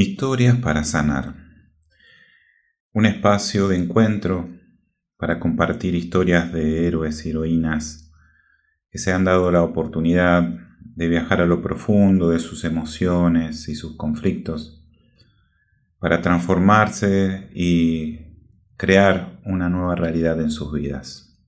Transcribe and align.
Historias 0.00 0.56
para 0.58 0.84
sanar. 0.84 1.34
Un 2.92 3.04
espacio 3.04 3.66
de 3.66 3.78
encuentro 3.78 4.48
para 5.16 5.40
compartir 5.40 5.96
historias 5.96 6.52
de 6.52 6.86
héroes 6.86 7.26
y 7.26 7.30
heroínas 7.30 8.12
que 8.92 8.98
se 8.98 9.12
han 9.12 9.24
dado 9.24 9.50
la 9.50 9.64
oportunidad 9.64 10.54
de 10.78 11.08
viajar 11.08 11.40
a 11.40 11.46
lo 11.46 11.62
profundo 11.62 12.30
de 12.30 12.38
sus 12.38 12.62
emociones 12.62 13.68
y 13.68 13.74
sus 13.74 13.96
conflictos 13.96 14.88
para 15.98 16.22
transformarse 16.22 17.50
y 17.52 18.20
crear 18.76 19.40
una 19.44 19.68
nueva 19.68 19.96
realidad 19.96 20.40
en 20.40 20.52
sus 20.52 20.72
vidas. 20.72 21.42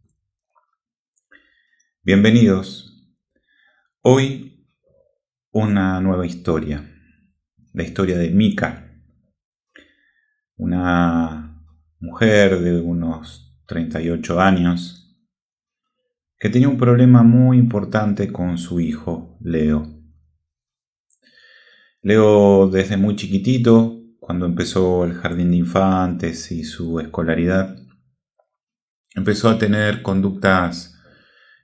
Bienvenidos. 2.02 3.14
Hoy 4.02 4.66
una 5.52 6.00
nueva 6.00 6.26
historia 6.26 6.96
la 7.72 7.82
historia 7.82 8.18
de 8.18 8.30
Mika, 8.30 8.90
una 10.56 11.64
mujer 12.00 12.60
de 12.60 12.80
unos 12.80 13.58
38 13.66 14.40
años 14.40 14.96
que 16.38 16.48
tenía 16.48 16.68
un 16.68 16.78
problema 16.78 17.22
muy 17.22 17.58
importante 17.58 18.32
con 18.32 18.56
su 18.56 18.80
hijo, 18.80 19.36
Leo. 19.42 19.86
Leo 22.02 22.68
desde 22.68 22.96
muy 22.96 23.14
chiquitito, 23.14 24.00
cuando 24.18 24.46
empezó 24.46 25.04
el 25.04 25.12
jardín 25.12 25.50
de 25.50 25.58
infantes 25.58 26.50
y 26.50 26.64
su 26.64 26.98
escolaridad, 26.98 27.76
empezó 29.14 29.50
a 29.50 29.58
tener 29.58 30.02
conductas 30.02 30.98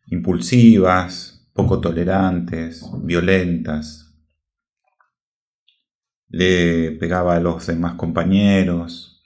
impulsivas, 0.09 1.49
poco 1.55 1.81
tolerantes, 1.81 2.85
violentas, 3.03 4.06
le 6.29 6.93
pegaba 6.93 7.37
a 7.37 7.41
los 7.41 7.67
demás 7.67 7.95
compañeros, 7.95 9.25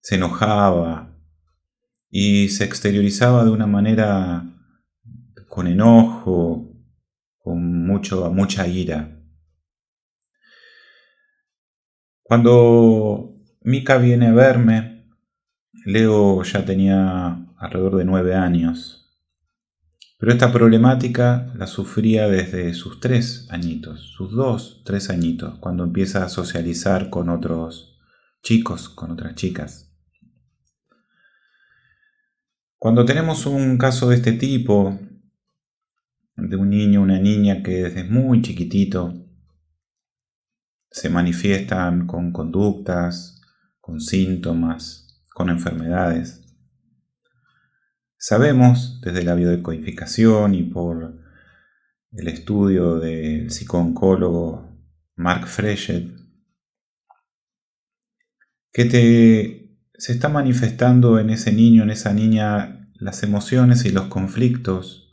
se 0.00 0.16
enojaba 0.16 1.16
y 2.08 2.48
se 2.48 2.64
exteriorizaba 2.64 3.44
de 3.44 3.50
una 3.50 3.66
manera 3.66 4.44
con 5.48 5.66
enojo, 5.66 6.72
con 7.38 7.86
mucho, 7.86 8.30
mucha 8.32 8.66
ira. 8.66 9.16
Cuando 12.22 13.34
Mika 13.62 13.98
viene 13.98 14.28
a 14.28 14.32
verme, 14.32 15.08
Leo 15.84 16.42
ya 16.42 16.64
tenía 16.64 17.46
alrededor 17.56 17.96
de 17.96 18.04
nueve 18.04 18.34
años 18.34 18.99
pero 20.20 20.32
esta 20.32 20.52
problemática 20.52 21.50
la 21.56 21.66
sufría 21.66 22.28
desde 22.28 22.74
sus 22.74 23.00
tres 23.00 23.46
añitos, 23.48 24.02
sus 24.02 24.32
dos, 24.32 24.82
tres 24.84 25.08
añitos, 25.08 25.58
cuando 25.60 25.82
empieza 25.82 26.22
a 26.22 26.28
socializar 26.28 27.08
con 27.08 27.30
otros 27.30 27.98
chicos, 28.42 28.90
con 28.90 29.12
otras 29.12 29.34
chicas. 29.34 29.96
Cuando 32.76 33.06
tenemos 33.06 33.46
un 33.46 33.78
caso 33.78 34.10
de 34.10 34.16
este 34.16 34.32
tipo, 34.32 35.00
de 36.36 36.56
un 36.56 36.68
niño 36.68 37.00
una 37.00 37.18
niña 37.18 37.62
que 37.62 37.82
desde 37.84 38.04
muy 38.04 38.42
chiquitito 38.42 39.14
se 40.90 41.08
manifiestan 41.08 42.06
con 42.06 42.30
conductas, 42.30 43.40
con 43.80 44.00
síntomas, 44.00 45.24
con 45.32 45.48
enfermedades, 45.48 46.39
Sabemos 48.22 49.00
desde 49.00 49.24
la 49.24 49.34
biodecodificación 49.34 50.54
y 50.54 50.64
por 50.64 51.18
el 52.12 52.28
estudio 52.28 52.96
del 52.96 53.50
psicooncólogo 53.50 54.78
Mark 55.16 55.46
Frechet 55.46 56.12
que 58.70 59.80
se 59.94 60.12
está 60.12 60.28
manifestando 60.28 61.18
en 61.18 61.30
ese 61.30 61.50
niño, 61.50 61.82
en 61.82 61.88
esa 61.88 62.12
niña, 62.12 62.92
las 62.92 63.22
emociones 63.22 63.86
y 63.86 63.90
los 63.90 64.08
conflictos 64.08 65.10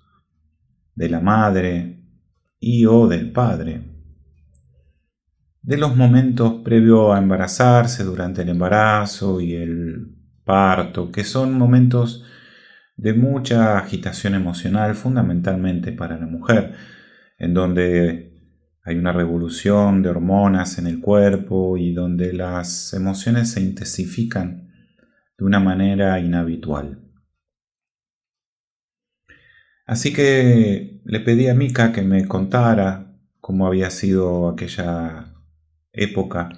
de 0.94 1.08
la 1.08 1.22
madre 1.22 2.04
y 2.60 2.88
o 2.88 3.08
del 3.08 3.32
padre, 3.32 3.86
de 5.62 5.78
los 5.78 5.96
momentos 5.96 6.56
previo 6.62 7.14
a 7.14 7.20
embarazarse, 7.20 8.04
durante 8.04 8.42
el 8.42 8.50
embarazo 8.50 9.40
y 9.40 9.54
el 9.54 10.14
parto, 10.44 11.10
que 11.10 11.24
son 11.24 11.58
momentos 11.58 12.26
de 12.98 13.14
mucha 13.14 13.78
agitación 13.78 14.34
emocional, 14.36 14.96
fundamentalmente 14.96 15.92
para 15.92 16.18
la 16.18 16.26
mujer, 16.26 16.74
en 17.38 17.54
donde 17.54 18.34
hay 18.84 18.96
una 18.98 19.12
revolución 19.12 20.02
de 20.02 20.10
hormonas 20.10 20.80
en 20.80 20.88
el 20.88 21.00
cuerpo 21.00 21.78
y 21.78 21.94
donde 21.94 22.34
las 22.34 22.94
emociones 22.94 23.52
se 23.52 23.62
intensifican 23.62 24.72
de 25.38 25.46
una 25.46 25.60
manera 25.60 26.20
inhabitual. 26.20 27.04
Así 29.86 30.12
que 30.12 31.02
le 31.06 31.20
pedí 31.20 31.48
a 31.48 31.54
Mika 31.54 31.94
que 31.94 32.02
me 32.02 32.28
contara 32.28 33.14
cómo 33.40 33.68
había 33.68 33.90
sido 33.90 34.50
aquella 34.50 35.34
época 35.94 36.50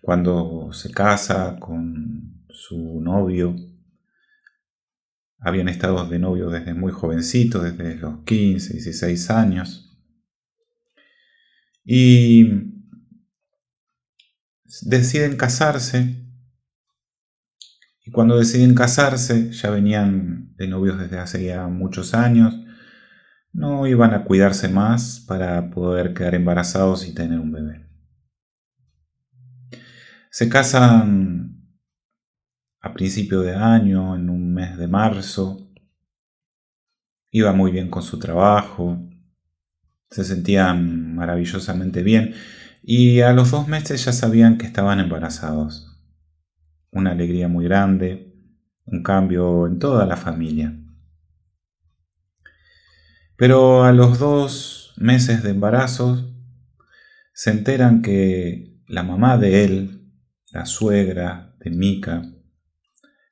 cuando 0.00 0.72
se 0.72 0.90
casa 0.90 1.58
con 1.58 2.44
su 2.48 3.00
novio 3.00 3.54
habían 5.40 5.68
estado 5.68 6.06
de 6.06 6.18
novio 6.18 6.50
desde 6.50 6.74
muy 6.74 6.92
jovencito, 6.92 7.62
desde 7.62 7.96
los 7.96 8.22
15, 8.24 8.74
16 8.74 9.30
años. 9.30 9.98
Y 11.82 12.70
deciden 14.82 15.36
casarse. 15.36 16.16
Y 18.04 18.10
cuando 18.10 18.36
deciden 18.36 18.74
casarse, 18.74 19.50
ya 19.52 19.70
venían 19.70 20.54
de 20.56 20.68
novios 20.68 20.98
desde 20.98 21.18
hace 21.18 21.44
ya 21.44 21.66
muchos 21.68 22.14
años. 22.14 22.54
No 23.52 23.86
iban 23.86 24.14
a 24.14 24.24
cuidarse 24.24 24.68
más 24.68 25.24
para 25.26 25.70
poder 25.70 26.14
quedar 26.14 26.34
embarazados 26.34 27.08
y 27.08 27.14
tener 27.14 27.40
un 27.40 27.50
bebé. 27.50 27.86
Se 30.30 30.48
casan 30.48 31.49
a 32.80 32.92
principio 32.92 33.40
de 33.40 33.54
año, 33.54 34.16
en 34.16 34.30
un 34.30 34.52
mes 34.54 34.76
de 34.76 34.88
marzo. 34.88 35.68
Iba 37.30 37.52
muy 37.52 37.70
bien 37.70 37.90
con 37.90 38.02
su 38.02 38.18
trabajo, 38.18 38.98
se 40.10 40.24
sentían 40.24 41.14
maravillosamente 41.14 42.02
bien 42.02 42.34
y 42.82 43.20
a 43.20 43.32
los 43.32 43.50
dos 43.52 43.68
meses 43.68 44.04
ya 44.04 44.12
sabían 44.12 44.58
que 44.58 44.66
estaban 44.66 44.98
embarazados. 44.98 45.86
Una 46.90 47.12
alegría 47.12 47.46
muy 47.46 47.66
grande, 47.66 48.34
un 48.84 49.02
cambio 49.02 49.66
en 49.66 49.78
toda 49.78 50.06
la 50.06 50.16
familia. 50.16 50.76
Pero 53.36 53.84
a 53.84 53.92
los 53.92 54.18
dos 54.18 54.94
meses 54.96 55.42
de 55.42 55.50
embarazo 55.50 56.34
se 57.32 57.50
enteran 57.50 58.02
que 58.02 58.82
la 58.86 59.02
mamá 59.02 59.38
de 59.38 59.64
él, 59.64 60.12
la 60.50 60.66
suegra 60.66 61.54
de 61.60 61.70
Mika, 61.70 62.22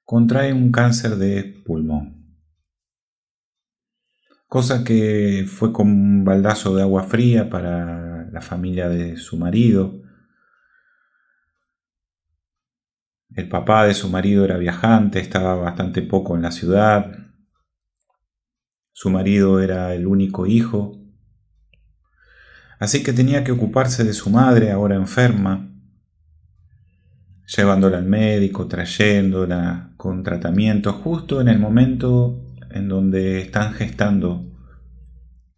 contrae 0.09 0.55
un 0.55 0.73
cáncer 0.73 1.17
de 1.17 1.45
pulmón. 1.67 2.35
Cosa 4.47 4.83
que 4.83 5.45
fue 5.47 5.71
como 5.71 5.93
un 5.93 6.25
baldazo 6.25 6.75
de 6.75 6.81
agua 6.81 7.03
fría 7.03 7.51
para 7.51 8.25
la 8.31 8.41
familia 8.41 8.89
de 8.89 9.19
su 9.19 9.37
marido. 9.37 10.01
El 13.35 13.51
papá 13.51 13.85
de 13.85 13.93
su 13.93 14.09
marido 14.09 14.47
era 14.47 14.57
viajante, 14.57 15.21
estaba 15.21 15.57
bastante 15.57 16.01
poco 16.01 16.37
en 16.37 16.41
la 16.41 16.53
ciudad. 16.53 17.13
Su 18.93 19.11
marido 19.11 19.61
era 19.61 19.93
el 19.93 20.07
único 20.07 20.47
hijo. 20.47 20.99
Así 22.79 23.03
que 23.03 23.13
tenía 23.13 23.45
que 23.45 23.53
ocuparse 23.53 24.05
de 24.05 24.15
su 24.15 24.31
madre, 24.31 24.71
ahora 24.71 24.97
enferma, 24.97 25.71
llevándola 27.45 27.99
al 27.99 28.07
médico, 28.07 28.67
trayéndola 28.67 29.88
con 29.99 30.23
tratamiento, 30.23 30.93
justo 30.95 31.43
en 31.43 31.49
el 31.49 31.59
momento 31.59 32.41
en 32.71 32.89
donde 32.89 33.43
están 33.43 33.75
gestando 33.75 34.51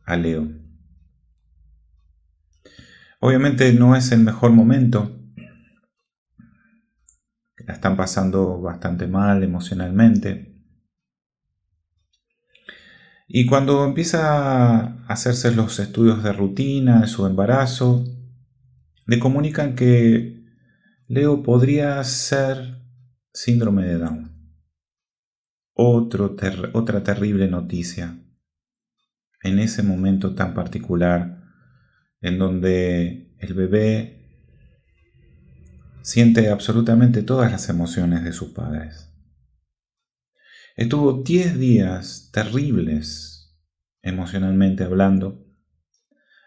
a 0.04 0.16
Leo. 0.16 0.48
Obviamente 3.20 3.72
no 3.74 3.94
es 3.94 4.10
el 4.12 4.20
mejor 4.20 4.50
momento, 4.52 5.14
la 7.66 7.74
están 7.74 7.96
pasando 7.96 8.60
bastante 8.62 9.06
mal 9.06 9.44
emocionalmente. 9.44 10.50
Y 13.28 13.44
cuando 13.44 13.84
empieza 13.84 14.80
a 14.80 15.06
hacerse 15.06 15.54
los 15.54 15.78
estudios 15.78 16.22
de 16.24 16.32
rutina 16.32 17.02
de 17.02 17.06
su 17.06 17.26
embarazo, 17.26 18.04
le 19.06 19.18
comunican 19.18 19.74
que 19.74 20.46
Leo 21.08 21.42
podría 21.42 22.02
ser 22.04 22.80
síndrome 23.32 23.84
de 23.84 23.98
Down. 23.98 24.29
Otra 25.80 27.02
terrible 27.02 27.48
noticia. 27.48 28.18
En 29.42 29.58
ese 29.58 29.82
momento 29.82 30.34
tan 30.34 30.52
particular 30.52 31.42
en 32.20 32.38
donde 32.38 33.34
el 33.38 33.54
bebé 33.54 34.20
siente 36.02 36.50
absolutamente 36.50 37.22
todas 37.22 37.50
las 37.50 37.68
emociones 37.68 38.24
de 38.24 38.32
sus 38.32 38.50
padres. 38.50 39.10
Estuvo 40.76 41.22
10 41.22 41.58
días 41.58 42.30
terribles 42.32 43.58
emocionalmente 44.02 44.84
hablando, 44.84 45.46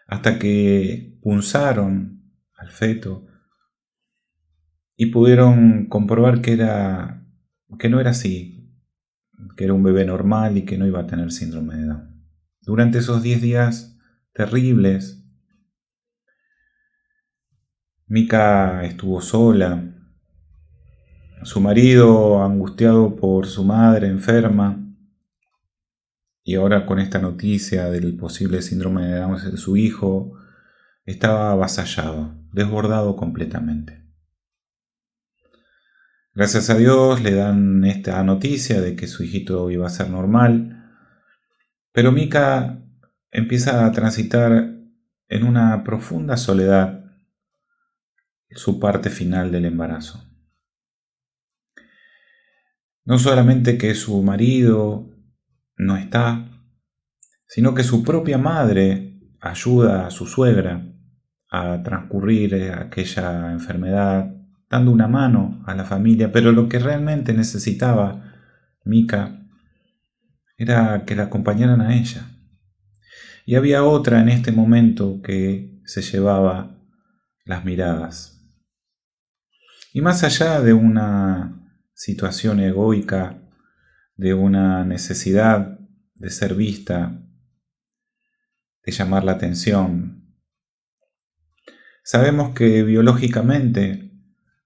hasta 0.06 0.38
que 0.38 1.18
punzaron 1.22 2.32
al 2.56 2.70
feto 2.70 3.26
y 4.96 5.06
pudieron 5.06 5.86
comprobar 5.86 6.40
que 6.40 6.52
era 6.52 7.26
que 7.78 7.88
no 7.88 8.00
era 8.00 8.10
así, 8.10 8.63
que 9.56 9.64
era 9.64 9.74
un 9.74 9.82
bebé 9.82 10.04
normal 10.04 10.56
y 10.56 10.64
que 10.64 10.78
no 10.78 10.86
iba 10.86 11.00
a 11.00 11.06
tener 11.06 11.32
síndrome 11.32 11.76
de 11.76 11.86
Down. 11.86 12.24
Durante 12.62 12.98
esos 12.98 13.22
10 13.22 13.42
días 13.42 13.98
terribles, 14.32 15.24
Mika 18.06 18.84
estuvo 18.84 19.20
sola, 19.20 19.82
su 21.42 21.60
marido 21.60 22.42
angustiado 22.42 23.16
por 23.16 23.46
su 23.46 23.64
madre 23.64 24.08
enferma 24.08 24.80
y 26.42 26.56
ahora 26.56 26.84
con 26.84 26.98
esta 26.98 27.18
noticia 27.18 27.88
del 27.90 28.16
posible 28.16 28.60
síndrome 28.60 29.06
de 29.06 29.18
Down 29.18 29.50
de 29.50 29.56
su 29.56 29.78
hijo, 29.78 30.32
estaba 31.06 31.52
avasallado, 31.52 32.34
desbordado 32.52 33.16
completamente. 33.16 34.03
Gracias 36.36 36.68
a 36.68 36.74
Dios 36.74 37.22
le 37.22 37.32
dan 37.32 37.84
esta 37.84 38.20
noticia 38.24 38.80
de 38.80 38.96
que 38.96 39.06
su 39.06 39.22
hijito 39.22 39.70
iba 39.70 39.86
a 39.86 39.90
ser 39.90 40.10
normal, 40.10 40.84
pero 41.92 42.10
Mika 42.10 42.82
empieza 43.30 43.86
a 43.86 43.92
transitar 43.92 44.74
en 45.28 45.44
una 45.44 45.84
profunda 45.84 46.36
soledad 46.36 47.04
su 48.50 48.80
parte 48.80 49.10
final 49.10 49.52
del 49.52 49.66
embarazo. 49.66 50.28
No 53.04 53.20
solamente 53.20 53.78
que 53.78 53.94
su 53.94 54.20
marido 54.24 55.08
no 55.76 55.96
está, 55.96 56.50
sino 57.46 57.76
que 57.76 57.84
su 57.84 58.02
propia 58.02 58.38
madre 58.38 59.20
ayuda 59.40 60.08
a 60.08 60.10
su 60.10 60.26
suegra 60.26 60.84
a 61.48 61.80
transcurrir 61.84 62.72
aquella 62.72 63.52
enfermedad 63.52 64.33
dando 64.74 64.90
una 64.90 65.06
mano 65.06 65.62
a 65.66 65.74
la 65.76 65.84
familia, 65.84 66.32
pero 66.32 66.50
lo 66.50 66.68
que 66.68 66.80
realmente 66.80 67.32
necesitaba 67.32 68.34
Mika 68.84 69.40
era 70.56 71.04
que 71.04 71.14
la 71.14 71.24
acompañaran 71.24 71.80
a 71.80 71.94
ella. 71.94 72.26
Y 73.46 73.54
había 73.54 73.84
otra 73.84 74.20
en 74.20 74.28
este 74.28 74.50
momento 74.50 75.22
que 75.22 75.80
se 75.84 76.02
llevaba 76.02 76.76
las 77.44 77.64
miradas. 77.64 78.44
Y 79.92 80.00
más 80.00 80.24
allá 80.24 80.60
de 80.60 80.72
una 80.72 81.70
situación 81.92 82.58
egoica, 82.58 83.40
de 84.16 84.34
una 84.34 84.84
necesidad 84.84 85.78
de 86.16 86.30
ser 86.30 86.56
vista, 86.56 87.22
de 88.84 88.90
llamar 88.90 89.22
la 89.22 89.32
atención, 89.32 90.34
sabemos 92.02 92.56
que 92.56 92.82
biológicamente 92.82 94.13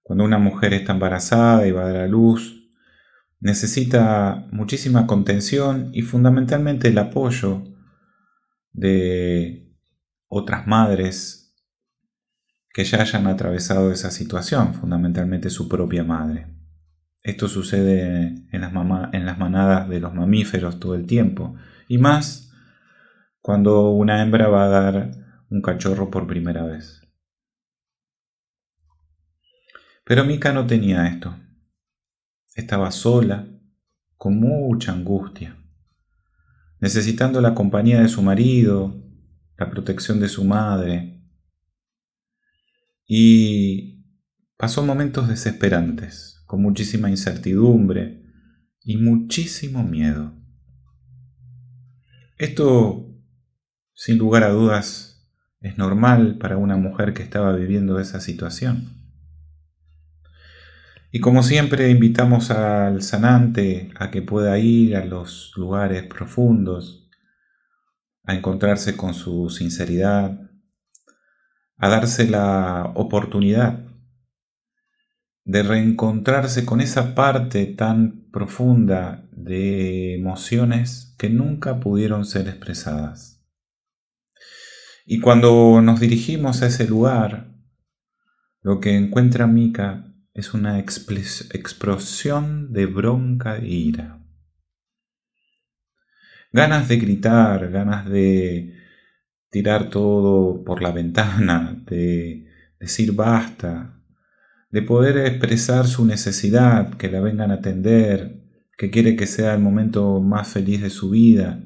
cuando 0.09 0.23
una 0.23 0.39
mujer 0.39 0.73
está 0.73 0.93
embarazada 0.93 1.67
y 1.67 1.71
va 1.71 1.83
a 1.83 1.91
dar 1.91 2.01
a 2.01 2.07
luz, 2.07 2.67
necesita 3.39 4.47
muchísima 4.51 5.05
contención 5.05 5.91
y 5.93 6.01
fundamentalmente 6.01 6.87
el 6.87 6.97
apoyo 6.97 7.63
de 8.73 9.71
otras 10.27 10.65
madres 10.65 11.55
que 12.73 12.85
ya 12.85 13.01
hayan 13.01 13.27
atravesado 13.27 13.91
esa 13.91 14.09
situación, 14.09 14.73
fundamentalmente 14.73 15.51
su 15.51 15.69
propia 15.69 16.03
madre. 16.03 16.47
Esto 17.21 17.47
sucede 17.47 18.47
en 18.51 18.61
las, 18.61 18.73
en 19.13 19.27
las 19.27 19.37
manadas 19.37 19.87
de 19.89 19.99
los 19.99 20.15
mamíferos 20.15 20.79
todo 20.79 20.95
el 20.95 21.05
tiempo, 21.05 21.53
y 21.87 21.99
más 21.99 22.51
cuando 23.41 23.91
una 23.91 24.23
hembra 24.23 24.47
va 24.47 24.63
a 24.63 24.69
dar 24.69 25.11
un 25.51 25.61
cachorro 25.61 26.09
por 26.09 26.25
primera 26.25 26.65
vez. 26.65 26.98
Pero 30.09 30.25
Mika 30.25 30.51
no 30.51 30.65
tenía 30.65 31.05
esto. 31.05 31.37
Estaba 32.55 32.89
sola, 32.89 33.47
con 34.17 34.39
mucha 34.39 34.91
angustia, 34.91 35.55
necesitando 36.79 37.39
la 37.41 37.53
compañía 37.53 38.01
de 38.01 38.07
su 38.07 38.23
marido, 38.23 39.05
la 39.55 39.69
protección 39.69 40.19
de 40.19 40.27
su 40.27 40.43
madre. 40.45 41.21
Y 43.05 44.03
pasó 44.57 44.83
momentos 44.83 45.27
desesperantes, 45.27 46.41
con 46.47 46.63
muchísima 46.63 47.11
incertidumbre 47.11 48.25
y 48.81 48.97
muchísimo 48.97 49.83
miedo. 49.83 50.33
Esto, 52.39 53.15
sin 53.93 54.17
lugar 54.17 54.41
a 54.41 54.49
dudas, 54.49 55.29
es 55.61 55.77
normal 55.77 56.39
para 56.39 56.57
una 56.57 56.77
mujer 56.77 57.13
que 57.13 57.21
estaba 57.21 57.53
viviendo 57.53 57.99
esa 57.99 58.19
situación. 58.19 58.98
Y 61.11 61.21
como 61.21 61.41
siempre 61.41 61.89
invitamos 61.89 62.51
al 62.51 63.01
sanante 63.01 63.91
a 63.95 64.11
que 64.11 64.21
pueda 64.21 64.59
ir 64.59 64.95
a 64.95 65.05
los 65.05 65.53
lugares 65.55 66.03
profundos, 66.03 67.09
a 68.23 68.35
encontrarse 68.35 68.95
con 68.95 69.15
su 69.15 69.49
sinceridad, 69.49 70.39
a 71.77 71.89
darse 71.89 72.29
la 72.29 72.91
oportunidad 72.93 73.85
de 75.45 75.63
reencontrarse 75.63 76.63
con 76.63 76.79
esa 76.79 77.15
parte 77.15 77.65
tan 77.65 78.29
profunda 78.31 79.27
de 79.31 80.13
emociones 80.13 81.15
que 81.17 81.31
nunca 81.31 81.79
pudieron 81.79 82.25
ser 82.25 82.47
expresadas. 82.47 83.43
Y 85.07 85.21
cuando 85.21 85.81
nos 85.81 85.99
dirigimos 85.99 86.61
a 86.61 86.67
ese 86.67 86.87
lugar, 86.87 87.51
lo 88.61 88.79
que 88.79 88.95
encuentra 88.95 89.47
Mika 89.47 90.08
es 90.39 90.53
una 90.53 90.79
explosión 90.79 92.73
de 92.73 92.85
bronca 92.85 93.57
e 93.57 93.67
ira. 93.67 94.21
Ganas 96.51 96.87
de 96.87 96.97
gritar, 96.97 97.69
ganas 97.69 98.09
de 98.09 98.73
tirar 99.51 99.89
todo 99.89 100.63
por 100.63 100.81
la 100.81 100.91
ventana, 100.91 101.83
de 101.85 102.47
decir 102.79 103.13
basta, 103.13 104.01
de 104.71 104.81
poder 104.81 105.17
expresar 105.17 105.87
su 105.87 106.05
necesidad, 106.05 106.95
que 106.95 107.09
la 107.09 107.19
vengan 107.19 107.51
a 107.51 107.55
atender, 107.55 108.43
que 108.77 108.89
quiere 108.89 109.15
que 109.15 109.27
sea 109.27 109.53
el 109.53 109.59
momento 109.59 110.21
más 110.21 110.47
feliz 110.47 110.81
de 110.81 110.89
su 110.89 111.09
vida. 111.09 111.63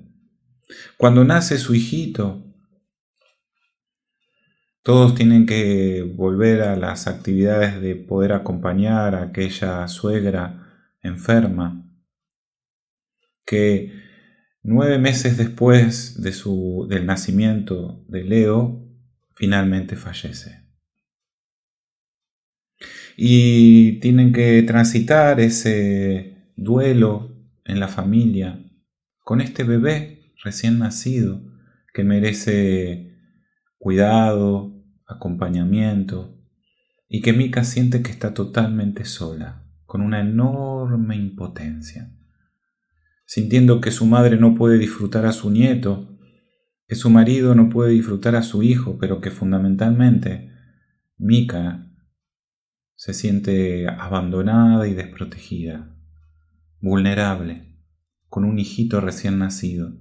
Cuando 0.98 1.24
nace 1.24 1.58
su 1.58 1.76
hijito, 1.76 2.53
todos 4.84 5.16
tienen 5.16 5.46
que 5.46 6.04
volver 6.16 6.62
a 6.62 6.76
las 6.76 7.08
actividades 7.08 7.82
de 7.82 7.96
poder 7.96 8.34
acompañar 8.34 9.16
a 9.16 9.24
aquella 9.24 9.88
suegra 9.88 10.60
enferma 11.02 11.90
que 13.46 13.94
nueve 14.62 14.98
meses 15.00 15.38
después 15.38 16.22
de 16.22 16.34
su, 16.34 16.86
del 16.90 17.06
nacimiento 17.06 18.04
de 18.10 18.24
Leo 18.24 18.86
finalmente 19.36 19.96
fallece. 19.96 20.62
Y 23.16 24.00
tienen 24.00 24.34
que 24.34 24.64
transitar 24.64 25.40
ese 25.40 26.52
duelo 26.58 27.34
en 27.64 27.80
la 27.80 27.88
familia 27.88 28.60
con 29.20 29.40
este 29.40 29.64
bebé 29.64 30.34
recién 30.44 30.80
nacido 30.80 31.42
que 31.94 32.04
merece 32.04 33.14
cuidado, 33.78 34.73
acompañamiento, 35.16 36.38
y 37.08 37.22
que 37.22 37.34
Mika 37.34 37.64
siente 37.64 38.02
que 38.02 38.12
está 38.12 38.34
totalmente 38.34 39.06
sola, 39.06 39.66
con 39.86 40.02
una 40.02 40.22
enorme 40.22 41.16
impotencia, 41.16 42.12
sintiendo 43.26 43.82
que 43.82 43.92
su 43.92 44.06
madre 44.06 44.38
no 44.38 44.56
puede 44.56 44.78
disfrutar 44.78 45.26
a 45.26 45.32
su 45.32 45.50
nieto, 45.52 46.18
que 46.88 46.96
su 46.96 47.10
marido 47.10 47.56
no 47.56 47.70
puede 47.70 47.92
disfrutar 47.92 48.36
a 48.36 48.44
su 48.44 48.64
hijo, 48.64 48.98
pero 49.00 49.22
que 49.22 49.32
fundamentalmente 49.32 50.52
Mika 51.18 51.90
se 52.96 53.14
siente 53.14 53.88
abandonada 53.88 54.88
y 54.88 54.94
desprotegida, 54.94 55.96
vulnerable, 56.80 57.78
con 58.30 58.46
un 58.46 58.60
hijito 58.60 59.02
recién 59.02 59.40
nacido. 59.40 59.94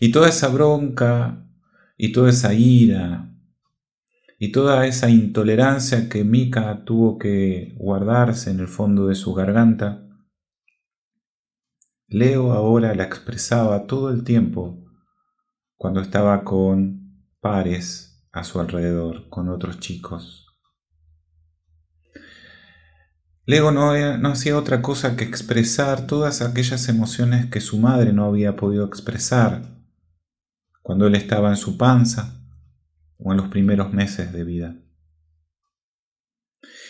Y 0.00 0.10
toda 0.10 0.28
esa 0.28 0.48
bronca 0.48 1.48
y 1.96 2.12
toda 2.12 2.30
esa 2.30 2.52
ira 2.52 3.35
y 4.38 4.52
toda 4.52 4.86
esa 4.86 5.08
intolerancia 5.08 6.08
que 6.08 6.24
Mika 6.24 6.84
tuvo 6.84 7.18
que 7.18 7.74
guardarse 7.78 8.50
en 8.50 8.60
el 8.60 8.68
fondo 8.68 9.06
de 9.06 9.14
su 9.14 9.32
garganta, 9.34 10.02
Leo 12.08 12.52
ahora 12.52 12.94
la 12.94 13.04
expresaba 13.04 13.86
todo 13.86 14.10
el 14.10 14.22
tiempo 14.22 14.84
cuando 15.74 16.00
estaba 16.00 16.44
con 16.44 17.26
pares 17.40 18.24
a 18.30 18.44
su 18.44 18.60
alrededor, 18.60 19.28
con 19.28 19.48
otros 19.48 19.80
chicos. 19.80 20.46
Leo 23.44 23.72
no, 23.72 24.18
no, 24.18 24.28
hacía 24.28 24.56
otra 24.56 24.82
cosa 24.82 25.16
que 25.16 25.24
expresar 25.24 26.06
todas 26.06 26.42
aquellas 26.42 26.88
emociones 26.88 27.46
que 27.46 27.60
su 27.60 27.78
madre 27.78 28.12
no 28.12 28.24
había 28.24 28.56
podido 28.56 28.84
expresar 28.84 29.62
cuando 30.82 31.06
él 31.06 31.14
estaba 31.14 31.50
en 31.50 31.56
su 31.56 31.76
panza 31.76 32.45
o 33.18 33.32
en 33.32 33.38
los 33.38 33.48
primeros 33.48 33.92
meses 33.92 34.32
de 34.32 34.44
vida. 34.44 34.76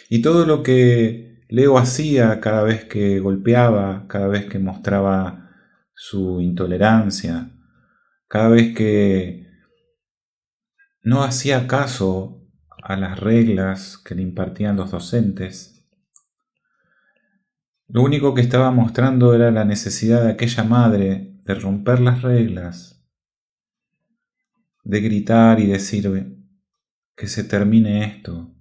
Y 0.09 0.23
todo 0.23 0.47
lo 0.47 0.63
que 0.63 1.45
Leo 1.49 1.79
hacía 1.79 2.41
cada 2.41 2.63
vez 2.63 2.85
que 2.85 3.21
golpeaba, 3.21 4.07
cada 4.09 4.29
vez 4.29 4.47
que 4.47 4.59
mostraba 4.59 5.51
su 5.95 6.41
intolerancia, 6.41 7.51
cada 8.29 8.49
vez 8.49 8.75
que 8.75 9.47
no 11.03 11.23
hacía 11.23 11.69
caso 11.69 12.43
a 12.83 12.97
las 12.97 13.19
reglas 13.19 13.99
que 13.99 14.15
le 14.15 14.23
impartían 14.23 14.77
los 14.77 14.91
docentes, 14.91 15.77
lo 17.89 18.03
único 18.03 18.35
que 18.35 18.41
estaba 18.41 18.73
mostrando 18.73 19.35
era 19.35 19.53
la 19.53 19.65
necesidad 19.65 20.25
de 20.25 20.33
aquella 20.33 20.65
madre 20.65 21.39
de 21.45 21.55
romper 21.55 22.01
las 22.01 22.23
reglas, 22.23 22.96
de 24.87 25.01
gritar 25.01 25.59
y 25.59 25.67
decir 25.67 26.09
que 27.17 27.27
se 27.27 27.43
termine 27.43 28.05
esto, 28.05 28.55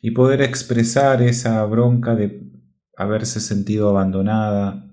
y 0.00 0.12
poder 0.12 0.40
expresar 0.40 1.20
esa 1.20 1.62
bronca 1.66 2.14
de 2.14 2.50
haberse 2.96 3.40
sentido 3.40 3.90
abandonada, 3.90 4.90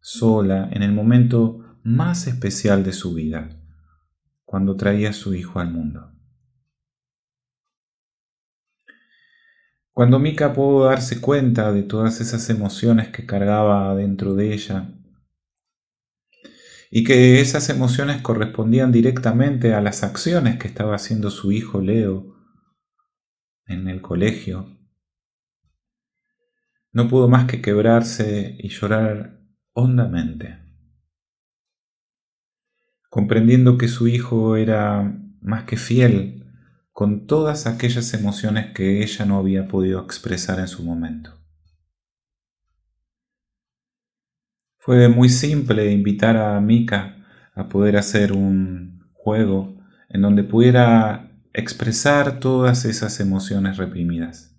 sola, 0.00 0.68
en 0.72 0.82
el 0.82 0.92
momento 0.92 1.78
más 1.84 2.26
especial 2.26 2.82
de 2.82 2.92
su 2.92 3.14
vida, 3.14 3.50
cuando 4.44 4.76
traía 4.76 5.10
a 5.10 5.12
su 5.12 5.34
hijo 5.34 5.60
al 5.60 5.70
mundo. 5.70 6.12
Cuando 9.92 10.18
Mika 10.18 10.52
pudo 10.52 10.86
darse 10.86 11.20
cuenta 11.20 11.72
de 11.72 11.84
todas 11.84 12.20
esas 12.20 12.50
emociones 12.50 13.08
que 13.08 13.26
cargaba 13.26 13.94
dentro 13.94 14.34
de 14.34 14.54
ella, 14.54 14.92
y 16.90 17.04
que 17.04 17.40
esas 17.40 17.68
emociones 17.68 18.22
correspondían 18.22 18.92
directamente 18.92 19.74
a 19.74 19.80
las 19.80 20.02
acciones 20.02 20.58
que 20.58 20.68
estaba 20.68 20.94
haciendo 20.94 21.30
su 21.30 21.52
hijo 21.52 21.80
Leo 21.80 22.34
en 23.66 23.88
el 23.88 24.00
colegio, 24.00 24.78
no 26.92 27.08
pudo 27.08 27.28
más 27.28 27.46
que 27.46 27.60
quebrarse 27.60 28.56
y 28.58 28.68
llorar 28.70 29.42
hondamente, 29.74 30.58
comprendiendo 33.10 33.76
que 33.76 33.88
su 33.88 34.08
hijo 34.08 34.56
era 34.56 35.14
más 35.40 35.64
que 35.64 35.76
fiel 35.76 36.46
con 36.92 37.26
todas 37.26 37.66
aquellas 37.66 38.12
emociones 38.14 38.74
que 38.74 39.02
ella 39.02 39.24
no 39.24 39.38
había 39.38 39.68
podido 39.68 40.02
expresar 40.02 40.58
en 40.58 40.68
su 40.68 40.82
momento. 40.82 41.38
Fue 44.88 45.06
muy 45.10 45.28
simple 45.28 45.92
invitar 45.92 46.38
a 46.38 46.58
Mika 46.62 47.18
a 47.54 47.68
poder 47.68 47.98
hacer 47.98 48.32
un 48.32 49.00
juego 49.12 49.76
en 50.08 50.22
donde 50.22 50.44
pudiera 50.44 51.30
expresar 51.52 52.40
todas 52.40 52.86
esas 52.86 53.20
emociones 53.20 53.76
reprimidas 53.76 54.58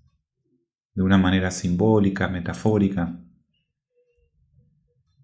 de 0.93 1.01
una 1.01 1.17
manera 1.17 1.49
simbólica, 1.49 2.27
metafórica. 2.27 3.19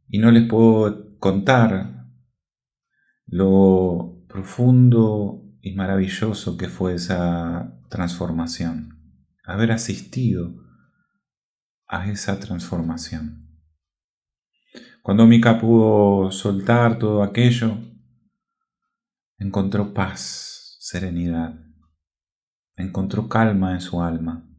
Y 0.08 0.18
no 0.18 0.32
les 0.32 0.50
puedo 0.50 1.20
contar 1.20 2.08
lo 3.28 4.26
profundo 4.28 5.44
y 5.62 5.76
maravilloso 5.76 6.58
que 6.58 6.68
fue 6.68 6.96
esa 6.96 7.80
transformación, 7.92 9.22
haber 9.44 9.72
asistido 9.72 10.56
a 11.88 12.10
esa 12.10 12.40
transformación. 12.40 13.45
Cuando 15.02 15.28
Mika 15.28 15.60
pudo 15.60 16.32
soltar 16.32 16.98
todo 16.98 17.22
aquello, 17.22 17.78
encontró 19.38 19.94
paz, 19.94 20.78
serenidad, 20.80 21.56
encontró 22.76 23.30
calma 23.30 23.74
en 23.74 23.82
su 23.82 24.02
alma. 24.02 24.50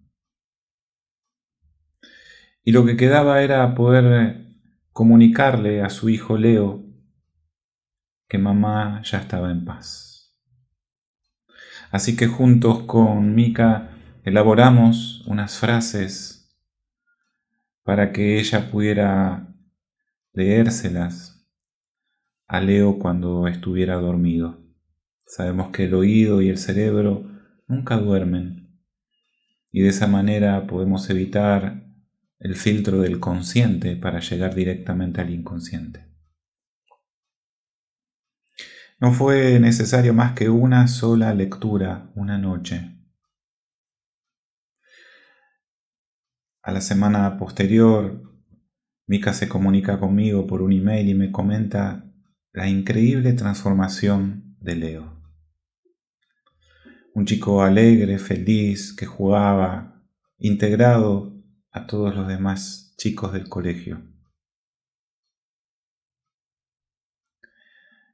Y 2.62 2.73
lo 2.73 2.85
que 2.85 2.96
quedaba 2.96 3.42
era 3.42 3.75
poder 3.75 4.46
comunicarle 4.92 5.82
a 5.82 5.90
su 5.90 6.08
hijo 6.08 6.37
Leo 6.37 6.85
que 8.28 8.38
mamá 8.38 9.02
ya 9.04 9.18
estaba 9.18 9.50
en 9.50 9.64
paz. 9.64 10.37
Así 11.90 12.16
que 12.16 12.26
juntos 12.26 12.85
con 12.85 13.35
Mika 13.35 13.90
elaboramos 14.25 15.25
unas 15.26 15.58
frases 15.58 16.56
para 17.85 18.12
que 18.12 18.40
ella 18.40 18.70
pudiera 18.70 19.55
leérselas 20.36 21.44
a 22.46 22.60
Leo 22.60 22.98
cuando 22.98 23.48
estuviera 23.48 23.96
dormido. 23.96 24.62
Sabemos 25.26 25.70
que 25.70 25.86
el 25.86 25.94
oído 25.94 26.42
y 26.42 26.50
el 26.50 26.58
cerebro 26.58 27.28
nunca 27.66 27.96
duermen 27.96 28.66
y 29.72 29.80
de 29.80 29.88
esa 29.88 30.06
manera 30.06 30.66
podemos 30.66 31.08
evitar 31.10 31.84
el 32.38 32.54
filtro 32.54 33.00
del 33.00 33.18
consciente 33.18 33.96
para 33.96 34.20
llegar 34.20 34.54
directamente 34.54 35.20
al 35.20 35.30
inconsciente. 35.30 36.06
No 39.00 39.12
fue 39.12 39.58
necesario 39.58 40.14
más 40.14 40.32
que 40.32 40.48
una 40.48 40.86
sola 40.86 41.34
lectura, 41.34 42.10
una 42.14 42.38
noche. 42.38 42.92
A 46.62 46.72
la 46.72 46.80
semana 46.80 47.36
posterior, 47.38 48.35
Mika 49.08 49.32
se 49.32 49.48
comunica 49.48 50.00
conmigo 50.00 50.48
por 50.48 50.62
un 50.62 50.72
email 50.72 51.08
y 51.08 51.14
me 51.14 51.30
comenta 51.30 52.04
la 52.52 52.68
increíble 52.68 53.34
transformación 53.34 54.56
de 54.60 54.75
Leo. 54.75 55.22
Un 57.14 57.25
chico 57.25 57.62
alegre, 57.62 58.18
feliz, 58.18 58.92
que 58.92 59.06
jugaba, 59.06 60.02
integrado 60.38 61.40
a 61.70 61.86
todos 61.86 62.16
los 62.16 62.26
demás 62.26 62.94
chicos 62.98 63.32
del 63.32 63.48
colegio. 63.48 64.02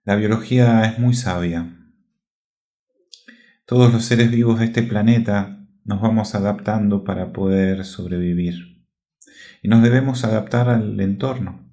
La 0.05 0.17
biología 0.17 0.85
es 0.85 0.99
muy 0.99 1.15
sabia. 1.15 1.79
Todos 3.65 3.93
los 3.93 4.05
seres 4.05 4.31
vivos 4.31 4.59
de 4.59 4.67
este 4.67 4.83
planeta 4.83 5.67
nos 5.85 6.03
vamos 6.03 6.35
adaptando 6.35 7.03
para 7.03 7.33
poder 7.33 7.85
sobrevivir. 7.85 8.72
Y 9.63 9.69
nos 9.69 9.83
debemos 9.83 10.25
adaptar 10.25 10.69
al 10.69 10.99
entorno. 11.01 11.69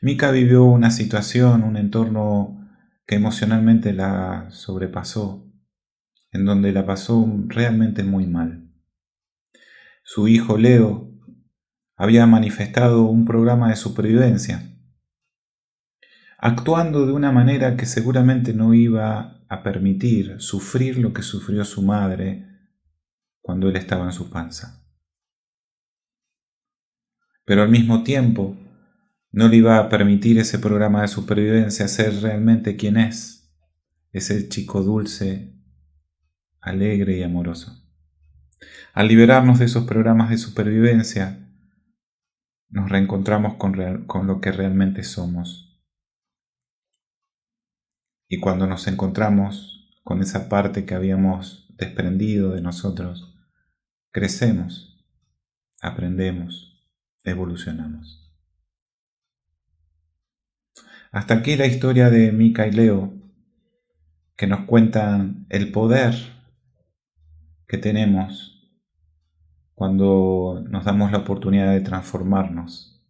Mika 0.00 0.30
vivió 0.30 0.64
una 0.64 0.90
situación, 0.90 1.62
un 1.62 1.76
entorno 1.76 2.68
que 3.06 3.16
emocionalmente 3.16 3.92
la 3.92 4.48
sobrepasó, 4.50 5.50
en 6.32 6.44
donde 6.44 6.72
la 6.72 6.84
pasó 6.84 7.26
realmente 7.46 8.02
muy 8.02 8.26
mal. 8.26 8.70
Su 10.02 10.28
hijo 10.28 10.58
Leo 10.58 11.10
había 11.96 12.26
manifestado 12.26 13.04
un 13.04 13.24
programa 13.24 13.70
de 13.70 13.76
supervivencia 13.76 14.74
actuando 16.44 17.06
de 17.06 17.12
una 17.14 17.32
manera 17.32 17.74
que 17.74 17.86
seguramente 17.86 18.52
no 18.52 18.74
iba 18.74 19.40
a 19.48 19.62
permitir 19.62 20.42
sufrir 20.42 20.98
lo 20.98 21.14
que 21.14 21.22
sufrió 21.22 21.64
su 21.64 21.80
madre 21.80 22.46
cuando 23.40 23.70
él 23.70 23.76
estaba 23.76 24.04
en 24.04 24.12
su 24.12 24.28
panza. 24.28 24.83
Pero 27.44 27.62
al 27.62 27.68
mismo 27.68 28.02
tiempo, 28.02 28.56
no 29.30 29.48
le 29.48 29.56
iba 29.56 29.78
a 29.78 29.88
permitir 29.88 30.38
ese 30.38 30.58
programa 30.58 31.02
de 31.02 31.08
supervivencia 31.08 31.88
ser 31.88 32.22
realmente 32.22 32.76
quien 32.76 32.96
es, 32.96 33.52
ese 34.12 34.48
chico 34.48 34.82
dulce, 34.82 35.54
alegre 36.60 37.18
y 37.18 37.22
amoroso. 37.22 37.80
Al 38.92 39.08
liberarnos 39.08 39.58
de 39.58 39.64
esos 39.64 39.84
programas 39.84 40.30
de 40.30 40.38
supervivencia, 40.38 41.50
nos 42.68 42.88
reencontramos 42.88 43.54
con, 43.54 44.06
con 44.06 44.26
lo 44.26 44.40
que 44.40 44.52
realmente 44.52 45.02
somos 45.02 45.64
y 48.34 48.40
cuando 48.40 48.66
nos 48.66 48.88
encontramos 48.88 49.92
con 50.02 50.20
esa 50.20 50.48
parte 50.48 50.84
que 50.84 50.94
habíamos 50.94 51.72
desprendido 51.76 52.50
de 52.50 52.62
nosotros, 52.62 53.32
crecemos, 54.10 55.06
aprendemos, 55.80 56.73
evolucionamos. 57.24 58.32
Hasta 61.10 61.34
aquí 61.34 61.56
la 61.56 61.66
historia 61.66 62.10
de 62.10 62.32
Mika 62.32 62.66
y 62.66 62.72
Leo, 62.72 63.14
que 64.36 64.46
nos 64.46 64.66
cuentan 64.66 65.46
el 65.48 65.70
poder 65.70 66.14
que 67.66 67.78
tenemos 67.78 68.54
cuando 69.74 70.64
nos 70.68 70.84
damos 70.84 71.12
la 71.12 71.18
oportunidad 71.18 71.72
de 71.72 71.80
transformarnos. 71.80 73.02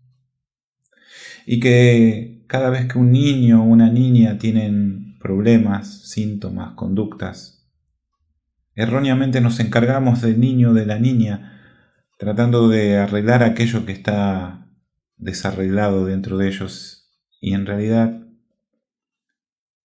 Y 1.47 1.61
que 1.61 2.45
cada 2.47 2.71
vez 2.71 2.91
que 2.93 2.99
un 2.99 3.11
niño 3.11 3.63
o 3.63 3.67
una 3.67 3.91
niña 3.91 4.39
tienen 4.39 5.19
problemas, 5.19 6.09
síntomas, 6.11 6.75
conductas. 6.75 7.67
Erróneamente 8.75 9.41
nos 9.41 9.61
encargamos 9.61 10.21
del 10.21 10.39
niño 10.39 10.71
o 10.71 10.75
de 10.75 10.85
la 10.85 10.99
niña 10.99 11.54
tratando 12.19 12.69
de 12.69 12.99
arreglar 12.99 13.43
aquello 13.43 13.85
que 13.87 13.93
está 13.93 14.67
desarreglado 15.17 16.07
dentro 16.07 16.39
de 16.39 16.49
ellos 16.49 17.13
y 17.41 17.55
en 17.55 17.67
realidad 17.67 18.21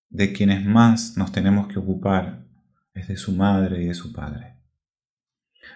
de 0.09 0.33
quienes 0.33 0.65
más 0.65 1.17
nos 1.17 1.31
tenemos 1.31 1.67
que 1.67 1.79
ocupar 1.79 2.45
es 2.93 3.07
de 3.07 3.17
su 3.17 3.31
madre 3.33 3.83
y 3.83 3.87
de 3.87 3.93
su 3.93 4.11
padre. 4.11 4.55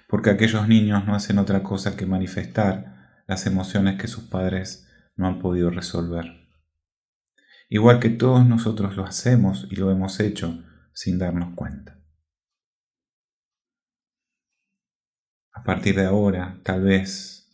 Porque 0.08 0.30
aquellos 0.30 0.68
niños 0.68 1.06
no 1.06 1.16
hacen 1.16 1.38
otra 1.38 1.64
cosa 1.64 1.96
que 1.96 2.06
manifestar 2.06 3.22
las 3.28 3.46
emociones 3.46 4.00
que 4.00 4.08
sus 4.08 4.24
padres 4.26 4.88
no 5.16 5.28
han 5.28 5.40
podido 5.40 5.70
resolver. 5.70 6.26
Igual 7.70 8.00
que 8.00 8.10
todos 8.10 8.46
nosotros 8.46 8.96
lo 8.96 9.06
hacemos 9.06 9.68
y 9.70 9.76
lo 9.76 9.92
hemos 9.92 10.20
hecho 10.20 10.64
sin 10.94 11.18
darnos 11.18 11.56
cuenta. 11.56 12.03
A 15.64 15.66
partir 15.66 15.96
de 15.96 16.06
ahora, 16.06 16.60
tal 16.64 16.84
vez, 16.84 17.50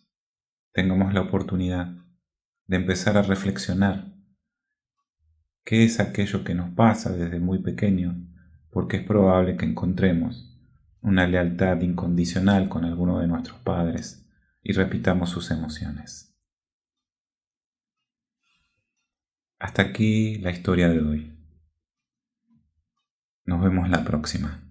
tengamos 0.74 1.14
la 1.14 1.22
oportunidad 1.22 1.94
de 2.66 2.78
empezar 2.78 3.18
a 3.18 3.22
reflexionar 3.22 4.16
qué 5.64 5.84
es 5.84 6.00
aquello 6.00 6.44
que 6.44 6.56
nos 6.56 6.72
pasa 6.72 7.12
desde 7.12 7.40
muy 7.40 7.60
pequeño, 7.60 8.16
porque 8.72 8.98
es 8.98 9.04
probable 9.04 9.58
que 9.58 9.66
encontremos 9.66 10.60
una 11.02 11.28
lealtad 11.28 11.80
incondicional 11.82 12.68
con 12.68 12.84
alguno 12.84 13.20
de 13.20 13.28
nuestros 13.28 13.60
padres 13.60 14.28
y 14.64 14.74
repitamos 14.74 15.30
sus 15.30 15.52
emociones. 15.52 16.36
Hasta 19.60 19.84
aquí 19.84 20.40
la 20.40 20.50
historia 20.50 20.90
de 20.90 21.00
hoy. 21.00 21.38
Nos 23.46 23.62
vemos 23.62 23.88
la 23.88 24.04
próxima. 24.04 24.69